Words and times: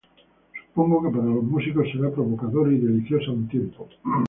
Supongo 0.71 1.03
que 1.03 1.11
para 1.15 1.25
los 1.27 1.43
músicos 1.43 1.87
será 1.91 2.09
provocadora 2.09 2.71
y 2.73 2.79
deliciosa 2.79 3.29
a 3.29 3.33
un 3.35 3.47
tiempo. 3.47 3.87